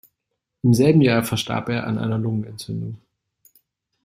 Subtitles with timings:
[0.63, 2.99] Im selben Jahr verstarb er an einer Lungenentzündung.